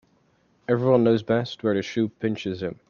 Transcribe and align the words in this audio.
Every 0.67 0.89
one 0.89 1.03
knows 1.03 1.21
best 1.21 1.63
where 1.63 1.75
the 1.75 1.83
shoe 1.83 2.09
pinches 2.09 2.63
him. 2.63 2.79